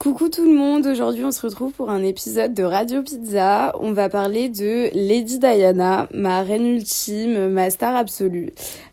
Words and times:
Coucou 0.00 0.30
tout 0.30 0.46
le 0.46 0.56
monde, 0.56 0.86
aujourd'hui 0.86 1.26
on 1.26 1.30
se 1.30 1.42
retrouve 1.42 1.72
pour 1.74 1.90
un 1.90 2.02
épisode 2.02 2.54
de 2.54 2.62
Radio 2.62 3.02
Pizza. 3.02 3.74
On 3.80 3.92
va 3.92 4.08
parler 4.08 4.48
de 4.48 4.88
Lady 4.94 5.38
Diana, 5.38 6.08
ma 6.14 6.40
reine 6.40 6.66
ultime, 6.66 7.50
ma 7.50 7.68
star 7.68 7.94
absolue. 7.94 8.48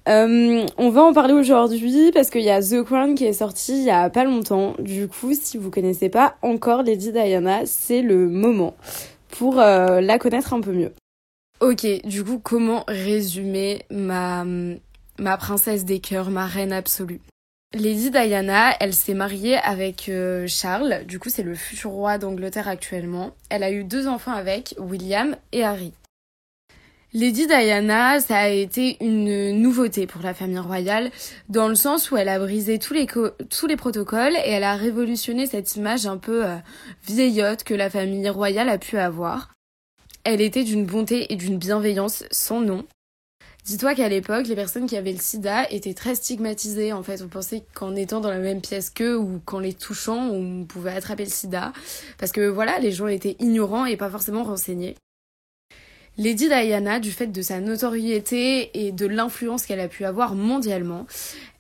Euh, 0.10 0.66
on 0.78 0.90
va 0.90 1.04
en 1.04 1.14
parler 1.14 1.34
aujourd'hui 1.34 2.12
parce 2.14 2.30
qu'il 2.30 2.42
y 2.42 2.50
a 2.50 2.62
The 2.62 2.84
Crown 2.84 3.16
qui 3.16 3.24
est 3.24 3.32
sorti 3.32 3.78
il 3.78 3.86
y 3.86 3.90
a 3.90 4.10
pas 4.10 4.26
longtemps. 4.26 4.74
Du 4.80 5.08
coup, 5.08 5.34
si 5.34 5.58
vous 5.58 5.72
connaissez 5.72 6.10
pas 6.10 6.36
encore 6.42 6.84
Lady 6.84 7.14
Diana, 7.14 7.62
c'est 7.66 8.02
le 8.02 8.28
moment 8.28 8.76
pour 9.30 9.62
euh, 9.62 10.02
la 10.02 10.20
connaître 10.20 10.54
un 10.54 10.60
peu 10.60 10.74
mieux. 10.74 10.92
Ok, 11.62 11.88
du 12.04 12.26
coup, 12.26 12.42
comment 12.44 12.84
résumer 12.90 13.86
ma, 13.90 14.44
ma 15.20 15.38
princesse 15.38 15.86
des 15.86 16.00
cœurs, 16.00 16.32
ma 16.32 16.48
reine 16.48 16.74
absolue? 16.74 17.22
Lady 17.80 18.10
Diana, 18.10 18.76
elle 18.80 18.94
s'est 18.94 19.14
mariée 19.14 19.58
avec 19.58 20.10
euh, 20.10 20.48
Charles, 20.48 21.04
du 21.06 21.20
coup 21.20 21.30
c'est 21.30 21.44
le 21.44 21.54
futur 21.54 21.92
roi 21.92 22.18
d'Angleterre 22.18 22.68
actuellement. 22.68 23.36
Elle 23.50 23.62
a 23.62 23.72
eu 23.72 23.84
deux 23.84 24.08
enfants 24.08 24.32
avec 24.32 24.74
William 24.80 25.36
et 25.52 25.64
Harry. 25.64 25.94
Lady 27.14 27.46
Diana, 27.46 28.20
ça 28.20 28.38
a 28.38 28.48
été 28.48 28.98
une 29.00 29.52
nouveauté 29.62 30.08
pour 30.08 30.22
la 30.24 30.34
famille 30.34 30.58
royale, 30.58 31.12
dans 31.50 31.68
le 31.68 31.76
sens 31.76 32.10
où 32.10 32.18
elle 32.18 32.30
a 32.30 32.40
brisé 32.40 32.80
tous 32.80 32.94
les, 32.94 33.76
protocoles 33.76 34.36
et 34.44 34.50
elle 34.50 34.64
a 34.64 34.76
révolutionné 34.76 35.46
cette 35.46 35.76
image 35.76 36.08
un 36.08 36.18
peu 36.18 36.46
euh, 36.46 36.56
vieillotte 37.08 37.64
que 37.64 37.76
la 37.76 37.90
famille 37.90 38.28
royale 38.30 38.70
a 38.70 38.80
pu 38.80 38.98
avoir. 38.98 39.54
Elle 40.24 40.42
était 40.42 40.64
d'une 40.64 40.86
bonté 40.86 41.32
et 41.32 41.36
d'une 41.36 41.58
bienveillance 41.58 42.24
sans 42.32 42.60
nom. 42.60 42.86
Dis-toi 43.68 43.96
qu'à 43.96 44.08
l'époque, 44.08 44.48
les 44.48 44.56
personnes 44.56 44.86
qui 44.86 44.96
avaient 44.96 45.12
le 45.12 45.20
sida 45.20 45.70
étaient 45.70 45.94
très 45.94 46.16
stigmatisées. 46.16 46.94
En 46.94 47.04
fait, 47.04 47.22
on 47.22 47.28
pensait 47.28 47.64
qu'en 47.74 47.98
étant 47.98 48.22
dans 48.22 48.30
la 48.30 48.40
même 48.40 48.62
pièce 48.62 48.90
qu'eux 48.90 49.18
ou 49.18 49.42
qu'en 49.44 49.60
les 49.60 49.74
touchant, 49.74 50.30
on 50.30 50.64
pouvait 50.64 50.94
attraper 50.94 51.26
le 51.26 51.30
sida. 51.30 51.74
Parce 52.18 52.32
que 52.32 52.48
voilà, 52.48 52.80
les 52.80 52.94
gens 52.94 53.08
étaient 53.08 53.36
ignorants 53.40 53.86
et 53.86 53.98
pas 53.98 54.10
forcément 54.10 54.46
renseignés. 54.46 54.96
Lady 56.18 56.48
Diana, 56.48 57.02
du 57.02 57.12
fait 57.12 57.28
de 57.28 57.42
sa 57.42 57.60
notoriété 57.60 58.86
et 58.86 58.94
de 58.94 59.06
l'influence 59.06 59.66
qu'elle 59.66 59.82
a 59.82 59.90
pu 59.90 60.06
avoir 60.06 60.34
mondialement, 60.34 61.06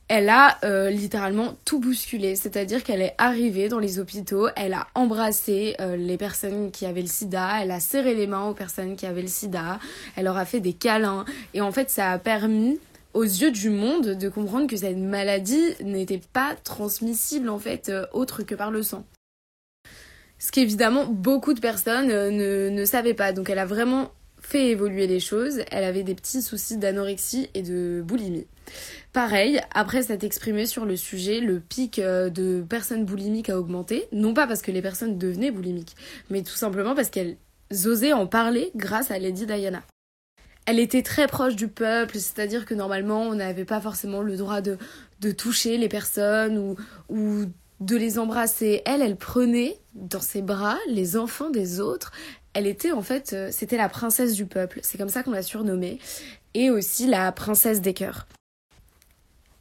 elle 0.09 0.29
a 0.29 0.57
euh, 0.63 0.89
littéralement 0.89 1.55
tout 1.65 1.79
bousculé, 1.79 2.35
c'est-à-dire 2.35 2.83
qu'elle 2.83 3.01
est 3.01 3.15
arrivée 3.17 3.67
dans 3.67 3.79
les 3.79 3.99
hôpitaux, 3.99 4.47
elle 4.55 4.73
a 4.73 4.87
embrassé 4.95 5.75
euh, 5.81 5.97
les 5.97 6.17
personnes 6.17 6.71
qui 6.71 6.85
avaient 6.85 7.01
le 7.01 7.07
sida, 7.07 7.61
elle 7.61 7.71
a 7.71 7.81
serré 7.81 8.15
les 8.15 8.25
mains 8.25 8.45
aux 8.45 8.53
personnes 8.53 8.95
qui 8.95 9.05
avaient 9.05 9.21
le 9.21 9.27
sida, 9.27 9.79
elle 10.15 10.23
leur 10.23 10.37
a 10.37 10.45
fait 10.45 10.61
des 10.61 10.73
câlins, 10.73 11.25
et 11.53 11.59
en 11.59 11.73
fait 11.73 11.89
ça 11.89 12.11
a 12.11 12.19
permis 12.19 12.79
aux 13.13 13.23
yeux 13.23 13.51
du 13.51 13.69
monde 13.69 14.11
de 14.11 14.29
comprendre 14.29 14.67
que 14.67 14.77
cette 14.77 14.97
maladie 14.97 15.73
n'était 15.83 16.21
pas 16.31 16.55
transmissible 16.63 17.49
en 17.49 17.59
fait 17.59 17.89
euh, 17.89 18.05
autre 18.13 18.43
que 18.43 18.55
par 18.55 18.71
le 18.71 18.83
sang. 18.83 19.05
Ce 20.39 20.51
qu'évidemment 20.51 21.05
beaucoup 21.05 21.53
de 21.53 21.59
personnes 21.59 22.07
ne, 22.07 22.69
ne 22.69 22.85
savaient 22.85 23.15
pas, 23.15 23.33
donc 23.33 23.49
elle 23.49 23.59
a 23.59 23.65
vraiment 23.65 24.11
fait 24.39 24.69
évoluer 24.69 25.07
les 25.07 25.19
choses, 25.19 25.63
elle 25.71 25.83
avait 25.83 26.03
des 26.03 26.15
petits 26.15 26.41
soucis 26.41 26.77
d'anorexie 26.77 27.49
et 27.53 27.63
de 27.63 28.01
boulimie. 28.05 28.47
Pareil, 29.13 29.61
après 29.73 30.03
s'être 30.03 30.23
exprimé 30.23 30.65
sur 30.65 30.85
le 30.85 30.95
sujet, 30.95 31.39
le 31.39 31.59
pic 31.59 31.99
euh, 31.99 32.29
de 32.29 32.63
personnes 32.67 33.05
boulimiques 33.05 33.49
a 33.49 33.57
augmenté, 33.57 34.07
non 34.11 34.33
pas 34.33 34.45
parce 34.45 34.61
que 34.61 34.71
les 34.71 34.81
personnes 34.81 35.17
devenaient 35.17 35.51
boulimiques, 35.51 35.95
mais 36.29 36.43
tout 36.43 36.55
simplement 36.55 36.93
parce 36.93 37.09
qu'elles 37.09 37.37
osaient 37.85 38.13
en 38.13 38.27
parler 38.27 38.71
grâce 38.75 39.09
à 39.09 39.17
Lady 39.17 39.45
Diana. 39.45 39.81
Elle 40.67 40.79
était 40.79 41.01
très 41.01 41.27
proche 41.27 41.55
du 41.55 41.67
peuple, 41.67 42.19
c'est-à-dire 42.19 42.65
que 42.65 42.73
normalement 42.75 43.21
on 43.21 43.35
n'avait 43.35 43.65
pas 43.65 43.81
forcément 43.81 44.21
le 44.21 44.35
droit 44.35 44.61
de, 44.61 44.77
toucher 45.31 45.77
les 45.77 45.89
personnes 45.89 46.57
ou, 46.57 46.75
ou 47.09 47.45
de 47.79 47.95
les 47.95 48.19
embrasser. 48.19 48.81
Elle, 48.85 49.01
elle 49.01 49.15
prenait 49.15 49.79
dans 49.95 50.21
ses 50.21 50.41
bras 50.41 50.77
les 50.89 51.17
enfants 51.17 51.49
des 51.49 51.79
autres. 51.79 52.11
Elle 52.53 52.67
était 52.67 52.91
en 52.91 53.01
fait, 53.01 53.33
euh, 53.33 53.49
c'était 53.51 53.77
la 53.77 53.89
princesse 53.89 54.33
du 54.33 54.45
peuple, 54.45 54.79
c'est 54.83 54.97
comme 54.97 55.09
ça 55.09 55.23
qu'on 55.23 55.31
l'a 55.31 55.43
surnommée, 55.43 55.99
et 56.53 56.69
aussi 56.69 57.07
la 57.07 57.31
princesse 57.31 57.81
des 57.81 57.93
cœurs 57.93 58.27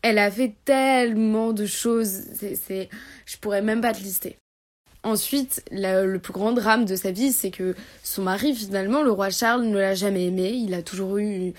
elle 0.06 0.18
a 0.18 0.30
fait 0.30 0.54
tellement 0.64 1.52
de 1.52 1.66
choses, 1.66 2.22
c'est, 2.34 2.88
je 3.26 3.36
pourrais 3.38 3.62
même 3.62 3.80
pas 3.80 3.92
te 3.92 4.00
lister. 4.00 4.36
Ensuite, 5.02 5.62
le 5.70 6.18
plus 6.18 6.32
grand 6.32 6.52
drame 6.52 6.84
de 6.84 6.96
sa 6.96 7.10
vie, 7.10 7.32
c'est 7.32 7.50
que 7.50 7.74
son 8.02 8.22
mari, 8.22 8.54
finalement, 8.54 9.02
le 9.02 9.10
roi 9.10 9.30
Charles, 9.30 9.64
ne 9.64 9.78
l'a 9.78 9.94
jamais 9.94 10.26
aimé. 10.26 10.50
Il 10.50 10.74
a 10.74 10.82
toujours 10.82 11.18
eu 11.18 11.52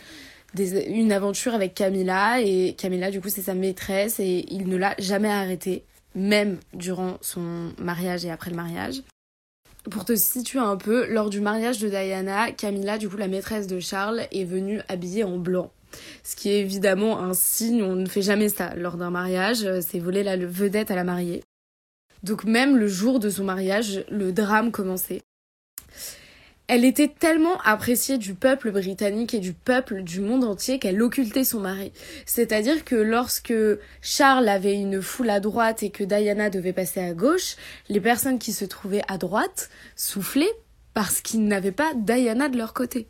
une 0.57 1.11
aventure 1.11 1.53
avec 1.53 1.73
Camilla, 1.73 2.41
et 2.41 2.75
Camilla, 2.77 3.11
du 3.11 3.21
coup, 3.21 3.29
c'est 3.29 3.41
sa 3.41 3.53
maîtresse, 3.53 4.19
et 4.19 4.45
il 4.49 4.67
ne 4.67 4.77
l'a 4.77 4.95
jamais 4.97 5.29
arrêtée, 5.29 5.83
même 6.15 6.57
durant 6.73 7.17
son 7.21 7.71
mariage 7.77 8.25
et 8.25 8.31
après 8.31 8.49
le 8.49 8.55
mariage. 8.55 9.01
Pour 9.89 10.03
te 10.03 10.15
situer 10.15 10.59
un 10.59 10.75
peu, 10.75 11.07
lors 11.07 11.29
du 11.29 11.39
mariage 11.39 11.79
de 11.79 11.87
Diana, 11.87 12.51
Camilla, 12.51 12.97
du 12.97 13.07
coup 13.07 13.15
la 13.15 13.29
maîtresse 13.29 13.67
de 13.67 13.79
Charles, 13.79 14.27
est 14.33 14.43
venue 14.43 14.81
habillée 14.89 15.23
en 15.23 15.37
blanc. 15.37 15.71
Ce 16.23 16.35
qui 16.35 16.49
est 16.49 16.59
évidemment 16.59 17.19
un 17.19 17.33
signe, 17.33 17.83
on 17.83 17.95
ne 17.95 18.07
fait 18.07 18.21
jamais 18.21 18.49
ça 18.49 18.75
lors 18.75 18.97
d'un 18.97 19.09
mariage, 19.09 19.63
euh, 19.63 19.79
c'est 19.81 19.99
voler 19.99 20.23
la 20.23 20.37
vedette 20.37 20.91
à 20.91 20.95
la 20.95 21.03
mariée. 21.03 21.43
Donc 22.23 22.43
même 22.43 22.77
le 22.77 22.87
jour 22.87 23.19
de 23.19 23.29
son 23.29 23.43
mariage, 23.43 24.03
le 24.09 24.31
drame 24.31 24.71
commençait. 24.71 25.21
Elle 26.69 26.83
était 26.83 27.07
tellement 27.07 27.57
appréciée 27.61 28.17
du 28.17 28.33
peuple 28.33 28.71
britannique 28.71 29.33
et 29.33 29.39
du 29.39 29.53
peuple 29.53 30.03
du 30.03 30.19
monde 30.19 30.43
entier 30.43 30.79
qu'elle 30.79 31.01
occultait 31.01 31.45
son 31.45 31.61
mari. 31.61 31.93
C'est-à-dire 32.25 32.83
que 32.83 32.95
lorsque 32.95 33.53
Charles 34.01 34.49
avait 34.49 34.75
une 34.75 35.01
foule 35.01 35.29
à 35.29 35.39
droite 35.39 35.81
et 35.81 35.91
que 35.91 36.03
Diana 36.03 36.49
devait 36.49 36.73
passer 36.73 36.99
à 36.99 37.13
gauche, 37.13 37.55
les 37.87 38.01
personnes 38.01 38.37
qui 38.37 38.51
se 38.51 38.65
trouvaient 38.65 39.03
à 39.07 39.17
droite 39.17 39.69
soufflaient 39.95 40.45
parce 40.93 41.21
qu'ils 41.21 41.45
n'avaient 41.45 41.71
pas 41.71 41.93
Diana 41.95 42.49
de 42.49 42.57
leur 42.57 42.73
côté. 42.73 43.07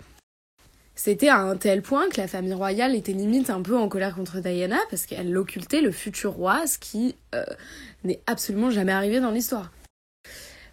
C'était 0.97 1.29
à 1.29 1.37
un 1.37 1.55
tel 1.55 1.83
point 1.83 2.09
que 2.09 2.19
la 2.19 2.27
famille 2.27 2.55
royale 2.55 2.95
était 2.95 3.13
limite 3.13 3.51
un 3.51 3.61
peu 3.61 3.77
en 3.77 3.87
colère 3.87 4.15
contre 4.15 4.39
Diana 4.39 4.79
parce 4.89 5.05
qu'elle 5.05 5.37
occultait 5.37 5.81
le 5.81 5.91
futur 5.91 6.33
roi, 6.33 6.65
ce 6.65 6.79
qui 6.79 7.15
euh, 7.35 7.45
n'est 8.03 8.19
absolument 8.25 8.71
jamais 8.71 8.91
arrivé 8.91 9.19
dans 9.19 9.29
l'histoire. 9.29 9.71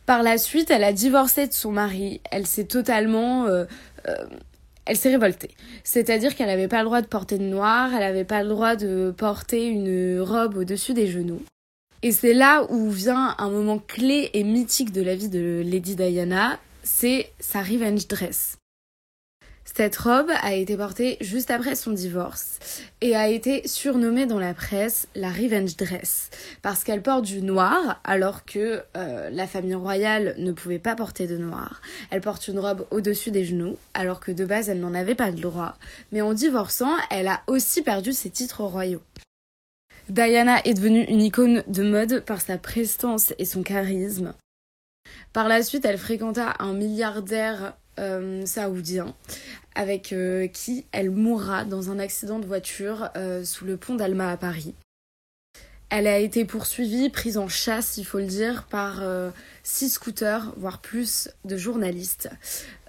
Par 0.06 0.22
la 0.22 0.38
suite, 0.38 0.70
elle 0.70 0.82
a 0.82 0.94
divorcé 0.94 1.46
de 1.46 1.52
son 1.52 1.72
mari. 1.72 2.22
Elle 2.30 2.46
s'est 2.46 2.64
totalement... 2.64 3.44
Euh, 3.44 3.66
euh, 4.08 4.14
elle 4.86 4.96
s'est 4.96 5.10
révoltée. 5.10 5.50
C'est-à-dire 5.82 6.34
qu'elle 6.34 6.46
n'avait 6.46 6.68
pas 6.68 6.78
le 6.78 6.86
droit 6.86 7.02
de 7.02 7.06
porter 7.06 7.36
de 7.36 7.44
noir, 7.44 7.92
elle 7.92 8.00
n'avait 8.00 8.24
pas 8.24 8.42
le 8.42 8.48
droit 8.48 8.76
de 8.76 9.14
porter 9.14 9.66
une 9.66 10.20
robe 10.20 10.56
au-dessus 10.56 10.94
des 10.94 11.06
genoux. 11.06 11.42
Et 12.02 12.12
c'est 12.12 12.34
là 12.34 12.66
où 12.70 12.90
vient 12.90 13.34
un 13.38 13.50
moment 13.50 13.78
clé 13.78 14.30
et 14.32 14.42
mythique 14.42 14.92
de 14.92 15.02
la 15.02 15.14
vie 15.14 15.28
de 15.28 15.62
Lady 15.64 15.96
Diana, 15.96 16.58
c'est 16.82 17.30
sa 17.40 17.62
revenge 17.62 18.08
dress. 18.08 18.58
Cette 19.64 19.96
robe 19.96 20.30
a 20.42 20.54
été 20.54 20.76
portée 20.76 21.16
juste 21.20 21.50
après 21.50 21.74
son 21.74 21.90
divorce 21.90 22.58
et 23.00 23.16
a 23.16 23.28
été 23.28 23.66
surnommée 23.66 24.26
dans 24.26 24.38
la 24.38 24.54
presse 24.54 25.08
la 25.14 25.30
Revenge 25.30 25.76
Dress 25.76 26.30
parce 26.62 26.84
qu'elle 26.84 27.02
porte 27.02 27.24
du 27.24 27.42
noir 27.42 28.00
alors 28.04 28.44
que 28.44 28.82
euh, 28.96 29.30
la 29.30 29.46
famille 29.46 29.74
royale 29.74 30.34
ne 30.38 30.52
pouvait 30.52 30.78
pas 30.78 30.94
porter 30.94 31.26
de 31.26 31.38
noir. 31.38 31.80
Elle 32.10 32.20
porte 32.20 32.46
une 32.46 32.58
robe 32.58 32.86
au-dessus 32.90 33.30
des 33.30 33.44
genoux 33.44 33.76
alors 33.94 34.20
que 34.20 34.32
de 34.32 34.44
base 34.44 34.68
elle 34.68 34.80
n'en 34.80 34.94
avait 34.94 35.14
pas 35.14 35.30
le 35.30 35.40
droit. 35.40 35.76
Mais 36.12 36.20
en 36.20 36.34
divorçant, 36.34 36.92
elle 37.10 37.28
a 37.28 37.40
aussi 37.46 37.82
perdu 37.82 38.12
ses 38.12 38.30
titres 38.30 38.62
royaux. 38.62 39.02
Diana 40.08 40.60
est 40.64 40.74
devenue 40.74 41.04
une 41.04 41.22
icône 41.22 41.64
de 41.66 41.82
mode 41.82 42.20
par 42.20 42.42
sa 42.42 42.58
prestance 42.58 43.32
et 43.38 43.46
son 43.46 43.62
charisme. 43.62 44.34
Par 45.32 45.48
la 45.48 45.62
suite, 45.62 45.84
elle 45.84 45.98
fréquenta 45.98 46.54
un 46.58 46.74
milliardaire 46.74 47.74
euh, 47.98 48.44
saoudien 48.46 49.14
avec 49.74 50.12
euh, 50.12 50.46
qui 50.46 50.84
elle 50.92 51.10
mourra 51.10 51.64
dans 51.64 51.90
un 51.90 51.98
accident 51.98 52.38
de 52.38 52.46
voiture 52.46 53.10
euh, 53.16 53.44
sous 53.44 53.64
le 53.64 53.76
pont 53.76 53.94
d'Alma 53.94 54.30
à 54.30 54.36
Paris. 54.36 54.74
Elle 55.90 56.06
a 56.08 56.18
été 56.18 56.44
poursuivie, 56.44 57.08
prise 57.08 57.38
en 57.38 57.46
chasse, 57.46 57.98
il 57.98 58.04
faut 58.04 58.18
le 58.18 58.26
dire, 58.26 58.64
par 58.64 59.00
six 59.62 59.90
scooters, 59.90 60.52
voire 60.56 60.80
plus, 60.80 61.28
de 61.44 61.56
journalistes. 61.56 62.30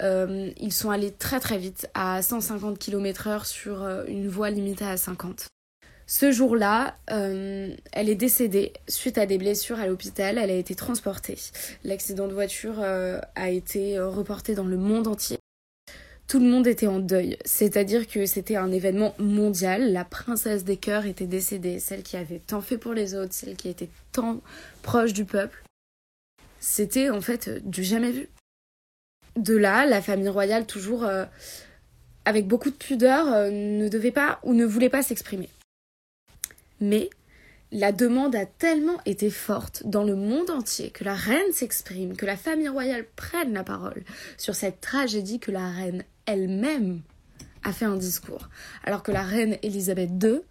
ils 0.02 0.72
sont 0.72 0.90
allés 0.90 1.12
très 1.12 1.40
très 1.40 1.60
vite, 1.60 1.88
à 1.94 2.24
150 2.24 2.80
km/h 2.80 3.46
sur 3.46 3.86
une 4.08 4.28
voie 4.28 4.50
limitée 4.50 4.86
à 4.86 4.98
50. 4.98 5.50
Ce 6.08 6.32
jour-là, 6.32 6.98
elle 7.08 8.10
est 8.10 8.16
décédée 8.16 8.74
suite 8.88 9.18
à 9.18 9.26
des 9.26 9.38
blessures 9.38 9.80
à 9.80 9.88
l'hôpital. 9.88 10.38
Elle 10.38 10.52
a 10.52 10.56
été 10.56 10.76
transportée. 10.76 11.38
L'accident 11.84 12.28
de 12.28 12.34
voiture 12.34 12.80
a 12.80 13.50
été 13.50 14.00
reporté 14.00 14.54
dans 14.54 14.66
le 14.66 14.78
monde 14.78 15.08
entier 15.08 15.40
tout 16.28 16.40
le 16.40 16.46
monde 16.46 16.68
était 16.68 16.88
en 16.88 17.00
deuil. 17.00 17.38
C'est-à-dire 17.46 18.08
que 18.08 18.26
c'était 18.26 18.56
un 18.56 18.72
événement 18.72 19.14
mondial. 19.20 19.92
La 19.92 20.06
princesse 20.06 20.64
des 20.64 20.78
cœurs 20.78 21.06
était 21.06 21.28
décédée, 21.28 21.80
celle 21.80 22.04
qui 22.04 22.18
avait 22.18 22.40
tant 22.40 22.62
fait 22.62 22.78
pour 22.78 22.94
les 22.94 23.16
autres, 23.16 23.34
celle 23.34 23.56
qui 23.56 23.70
était 23.70 23.90
tant 24.12 24.42
proche 24.82 25.14
du 25.14 25.26
peuple. 25.26 25.64
C'était 26.60 27.10
en 27.10 27.22
fait 27.22 27.50
du 27.68 27.84
jamais 27.84 28.12
vu. 28.12 28.28
De 29.36 29.56
là, 29.56 29.86
la 29.86 30.02
famille 30.02 30.30
royale, 30.30 30.66
toujours 30.66 31.04
euh, 31.04 31.26
avec 32.24 32.48
beaucoup 32.48 32.70
de 32.70 32.76
pudeur, 32.76 33.32
euh, 33.32 33.50
ne 33.52 33.90
devait 33.90 34.12
pas 34.12 34.40
ou 34.44 34.54
ne 34.54 34.66
voulait 34.66 34.90
pas 34.90 35.04
s'exprimer. 35.04 35.50
Mais 36.82 37.10
la 37.72 37.92
demande 37.92 38.36
a 38.36 38.46
tellement 38.46 39.00
été 39.06 39.30
forte 39.30 39.84
dans 39.86 40.04
le 40.04 40.16
monde 40.16 40.50
entier 40.50 40.92
que 40.92 41.04
la 41.04 41.16
reine 41.16 41.52
s'exprime, 41.52 42.16
que 42.16 42.26
la 42.26 42.38
famille 42.38 42.70
royale 42.70 43.06
prenne 43.16 43.54
la 43.54 43.64
parole 43.64 44.04
sur 44.38 44.56
cette 44.56 44.82
tragédie 44.82 45.40
que 45.40 45.52
la 45.52 45.70
reine 45.70 46.04
elle-même 46.26 47.02
a 47.64 47.74
fait 47.74 47.86
un 47.86 47.98
discours. 47.98 48.50
Alors 48.84 49.04
que 49.04 49.12
la 49.12 49.24
reine 49.24 49.58
Elisabeth 49.64 50.12
II 50.24 50.42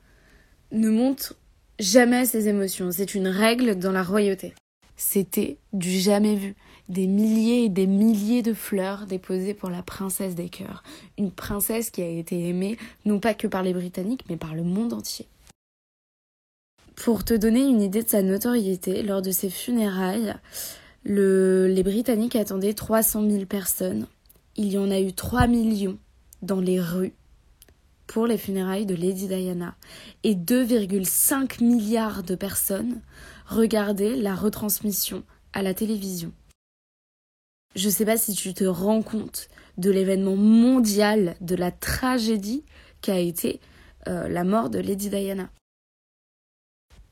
ne 0.73 0.91
montre 0.91 1.35
jamais 1.79 2.27
ses 2.27 2.49
émotions. 2.49 2.91
C'est 2.91 3.15
une 3.15 3.29
règle 3.29 3.79
dans 3.79 3.93
la 3.93 4.03
royauté. 4.03 4.55
C'était 4.97 5.59
du 5.73 5.91
jamais 5.91 6.37
vu. 6.37 6.55
Des 6.89 7.07
milliers 7.07 7.65
et 7.65 7.69
des 7.69 7.87
milliers 7.87 8.43
de 8.43 8.53
fleurs 8.53 9.07
déposées 9.07 9.55
pour 9.55 9.71
la 9.71 9.83
princesse 9.83 10.35
des 10.35 10.49
cœurs. 10.49 10.83
Une 11.17 11.31
princesse 11.31 11.91
qui 11.91 12.03
a 12.03 12.09
été 12.09 12.49
aimée 12.49 12.77
non 13.05 13.19
pas 13.19 13.35
que 13.35 13.47
par 13.47 13.63
les 13.63 13.73
Britanniques, 13.73 14.25
mais 14.29 14.37
par 14.37 14.55
le 14.55 14.63
monde 14.63 14.93
entier. 14.93 15.27
Pour 16.97 17.25
te 17.25 17.35
donner 17.35 17.61
une 17.61 17.83
idée 17.83 18.03
de 18.03 18.09
sa 18.09 18.23
notoriété, 18.23 19.03
lors 19.03 19.21
de 19.21 19.31
ses 19.31 19.51
funérailles, 19.51 20.35
les 21.05 21.83
Britanniques 21.83 22.37
attendaient 22.37 22.75
300 22.75 23.29
000 23.29 23.47
personnes. 23.47 24.07
Il 24.57 24.73
y 24.73 24.79
en 24.79 24.91
a 24.91 25.01
eu 25.01 25.13
3 25.13 25.47
millions 25.47 25.99
dans 26.43 26.61
les 26.61 26.81
rues 26.81 27.13
pour 28.07 28.27
les 28.27 28.39
funérailles 28.39 28.87
de 28.87 28.95
Lady 28.95 29.27
Diana. 29.27 29.75
Et 30.23 30.35
2,5 30.35 31.65
milliards 31.65 32.23
de 32.23 32.35
personnes 32.35 33.01
regardaient 33.47 34.17
la 34.17 34.35
retransmission 34.35 35.25
à 35.53 35.63
la 35.63 35.75
télévision. 35.75 36.33
Je 37.75 37.89
sais 37.89 38.05
pas 38.05 38.17
si 38.17 38.35
tu 38.35 38.55
te 38.55 38.65
rends 38.65 39.03
compte 39.03 39.49
de 39.79 39.91
l'événement 39.91 40.37
mondial, 40.37 41.35
de 41.41 41.57
la 41.57 41.73
tragédie 41.73 42.65
qu'a 43.01 43.19
été 43.19 43.61
euh, 44.07 44.29
la 44.29 44.45
mort 44.45 44.71
de 44.71 44.79
Lady 44.79 45.11
Diana. 45.11 45.51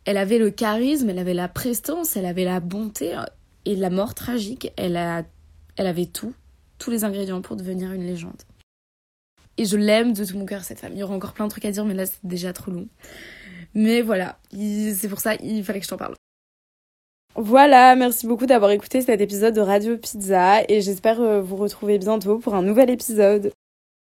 Elle 0.04 0.16
avait 0.16 0.38
le 0.38 0.50
charisme, 0.50 1.10
elle 1.10 1.18
avait 1.18 1.34
la 1.34 1.48
prestance, 1.48 2.16
elle 2.16 2.26
avait 2.26 2.44
la 2.44 2.60
bonté 2.60 3.16
et 3.64 3.76
la 3.76 3.90
mort 3.90 4.14
tragique. 4.14 4.72
Elle, 4.76 4.96
a, 4.96 5.24
elle 5.76 5.86
avait 5.86 6.06
tout, 6.06 6.34
tous 6.78 6.90
les 6.90 7.04
ingrédients 7.04 7.40
pour 7.40 7.56
devenir 7.56 7.92
une 7.92 8.04
légende. 8.04 8.42
Et 9.58 9.64
je 9.64 9.76
l'aime 9.76 10.12
de 10.12 10.24
tout 10.24 10.36
mon 10.36 10.46
cœur, 10.46 10.64
cette 10.64 10.80
femme. 10.80 10.92
Il 10.94 10.98
y 10.98 11.02
aura 11.02 11.14
encore 11.14 11.34
plein 11.34 11.44
de 11.44 11.50
trucs 11.50 11.64
à 11.64 11.70
dire, 11.70 11.84
mais 11.84 11.94
là, 11.94 12.06
c'est 12.06 12.24
déjà 12.24 12.52
trop 12.52 12.70
long. 12.70 12.88
Mais 13.74 14.02
voilà, 14.02 14.38
c'est 14.52 15.08
pour 15.08 15.20
ça, 15.20 15.34
il 15.36 15.62
fallait 15.64 15.78
que 15.78 15.84
je 15.84 15.90
t'en 15.90 15.96
parle. 15.96 16.14
Voilà, 17.34 17.96
merci 17.96 18.26
beaucoup 18.26 18.44
d'avoir 18.44 18.70
écouté 18.72 19.00
cet 19.00 19.20
épisode 19.20 19.54
de 19.54 19.62
Radio 19.62 19.96
Pizza 19.96 20.60
et 20.68 20.82
j'espère 20.82 21.18
euh, 21.18 21.40
vous 21.40 21.56
retrouver 21.56 21.98
bientôt 21.98 22.38
pour 22.38 22.54
un 22.54 22.60
nouvel 22.60 22.90
épisode. 22.90 23.52